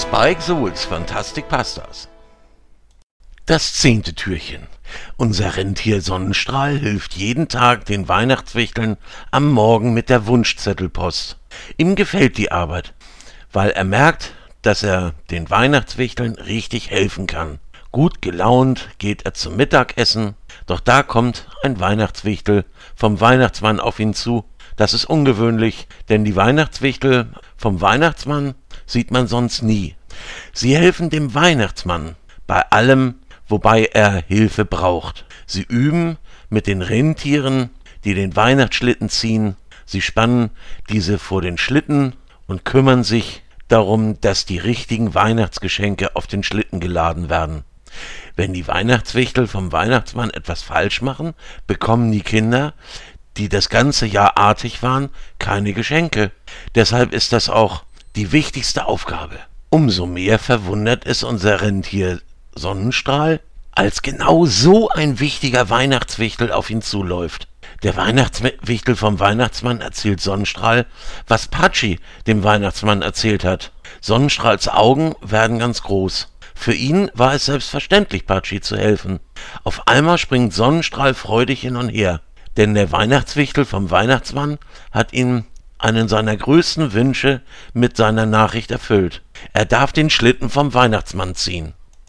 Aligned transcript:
Spike 0.00 0.40
Souls 0.40 0.86
Fantastic 0.86 1.46
Pastas. 1.46 2.08
Das 3.44 3.74
zehnte 3.74 4.14
Türchen. 4.14 4.66
Unser 5.18 5.58
Rentier 5.58 6.00
Sonnenstrahl 6.00 6.78
hilft 6.78 7.16
jeden 7.16 7.48
Tag 7.48 7.84
den 7.84 8.08
Weihnachtswichteln 8.08 8.96
am 9.30 9.50
Morgen 9.50 9.92
mit 9.92 10.08
der 10.08 10.26
Wunschzettelpost. 10.26 11.38
Ihm 11.76 11.96
gefällt 11.96 12.38
die 12.38 12.50
Arbeit, 12.50 12.94
weil 13.52 13.70
er 13.72 13.84
merkt, 13.84 14.32
dass 14.62 14.82
er 14.82 15.12
den 15.30 15.50
Weihnachtswichteln 15.50 16.36
richtig 16.36 16.90
helfen 16.90 17.26
kann. 17.26 17.58
Gut 17.92 18.22
gelaunt 18.22 18.88
geht 18.96 19.26
er 19.26 19.34
zum 19.34 19.56
Mittagessen, 19.56 20.34
doch 20.64 20.80
da 20.80 21.02
kommt 21.02 21.46
ein 21.62 21.78
Weihnachtswichtel 21.78 22.64
vom 22.96 23.20
Weihnachtsmann 23.20 23.80
auf 23.80 24.00
ihn 24.00 24.14
zu. 24.14 24.44
Das 24.76 24.94
ist 24.94 25.04
ungewöhnlich, 25.04 25.88
denn 26.08 26.24
die 26.24 26.36
Weihnachtswichtel 26.36 27.32
vom 27.58 27.82
Weihnachtsmann 27.82 28.54
sieht 28.86 29.10
man 29.10 29.26
sonst 29.26 29.62
nie. 29.62 29.94
Sie 30.52 30.76
helfen 30.76 31.10
dem 31.10 31.34
Weihnachtsmann 31.34 32.16
bei 32.46 32.62
allem, 32.70 33.16
wobei 33.48 33.84
er 33.84 34.24
Hilfe 34.26 34.64
braucht. 34.64 35.24
Sie 35.46 35.62
üben 35.62 36.18
mit 36.48 36.66
den 36.66 36.82
Rentieren, 36.82 37.70
die 38.04 38.14
den 38.14 38.34
Weihnachtsschlitten 38.36 39.08
ziehen. 39.08 39.56
Sie 39.86 40.00
spannen 40.00 40.50
diese 40.88 41.18
vor 41.18 41.42
den 41.42 41.58
Schlitten 41.58 42.14
und 42.46 42.64
kümmern 42.64 43.04
sich 43.04 43.42
darum, 43.68 44.20
dass 44.20 44.44
die 44.44 44.58
richtigen 44.58 45.14
Weihnachtsgeschenke 45.14 46.16
auf 46.16 46.26
den 46.26 46.42
Schlitten 46.42 46.80
geladen 46.80 47.28
werden. 47.28 47.64
Wenn 48.36 48.52
die 48.52 48.66
Weihnachtswichtel 48.66 49.46
vom 49.46 49.72
Weihnachtsmann 49.72 50.30
etwas 50.30 50.62
falsch 50.62 51.02
machen, 51.02 51.34
bekommen 51.66 52.12
die 52.12 52.22
Kinder, 52.22 52.74
die 53.36 53.48
das 53.48 53.68
ganze 53.68 54.06
Jahr 54.06 54.38
artig 54.38 54.82
waren, 54.82 55.10
keine 55.38 55.72
Geschenke. 55.72 56.30
Deshalb 56.74 57.12
ist 57.12 57.32
das 57.32 57.48
auch 57.48 57.84
die 58.16 58.32
wichtigste 58.32 58.86
Aufgabe. 58.86 59.38
Umso 59.72 60.04
mehr 60.04 60.40
verwundert 60.40 61.06
es 61.06 61.22
unser 61.22 61.60
Rentier 61.60 62.20
Sonnenstrahl, 62.56 63.38
als 63.70 64.02
genau 64.02 64.44
so 64.44 64.88
ein 64.88 65.20
wichtiger 65.20 65.70
Weihnachtswichtel 65.70 66.50
auf 66.50 66.70
ihn 66.70 66.82
zuläuft. 66.82 67.46
Der 67.84 67.96
Weihnachtswichtel 67.96 68.96
vom 68.96 69.20
Weihnachtsmann 69.20 69.80
erzählt 69.80 70.20
Sonnenstrahl, 70.20 70.86
was 71.28 71.46
Patschi 71.46 72.00
dem 72.26 72.42
Weihnachtsmann 72.42 73.02
erzählt 73.02 73.44
hat. 73.44 73.70
Sonnenstrahls 74.00 74.66
Augen 74.66 75.14
werden 75.22 75.60
ganz 75.60 75.82
groß. 75.82 76.26
Für 76.56 76.74
ihn 76.74 77.08
war 77.14 77.34
es 77.34 77.46
selbstverständlich, 77.46 78.26
Patschi 78.26 78.60
zu 78.60 78.76
helfen. 78.76 79.20
Auf 79.62 79.86
einmal 79.86 80.18
springt 80.18 80.52
Sonnenstrahl 80.52 81.14
freudig 81.14 81.60
hin 81.60 81.76
und 81.76 81.90
her, 81.90 82.22
denn 82.56 82.74
der 82.74 82.90
Weihnachtswichtel 82.90 83.64
vom 83.64 83.92
Weihnachtsmann 83.92 84.58
hat 84.90 85.12
ihm 85.12 85.44
einen 85.78 86.08
seiner 86.08 86.36
größten 86.36 86.92
Wünsche 86.92 87.40
mit 87.72 87.96
seiner 87.96 88.26
Nachricht 88.26 88.72
erfüllt. 88.72 89.22
Er 89.52 89.64
darf 89.64 89.92
den 89.92 90.10
Schlitten 90.10 90.50
vom 90.50 90.74
Weihnachtsmann 90.74 91.34
ziehen. 91.34 91.74